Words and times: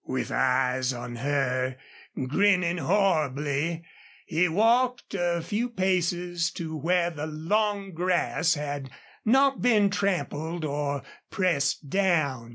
With 0.07 0.31
eyes 0.31 0.93
on 0.93 1.17
her, 1.17 1.77
grinning 2.27 2.79
horribly, 2.79 3.83
he 4.25 4.49
walked 4.49 5.13
a 5.13 5.43
few 5.43 5.69
paces 5.69 6.49
to 6.53 6.75
where 6.75 7.11
the 7.11 7.27
long 7.27 7.91
grass 7.91 8.55
had 8.55 8.89
not 9.25 9.61
been 9.61 9.91
trampled 9.91 10.65
or 10.65 11.03
pressed 11.29 11.87
down. 11.91 12.49